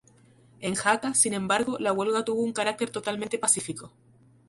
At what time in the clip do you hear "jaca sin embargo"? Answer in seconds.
0.73-1.77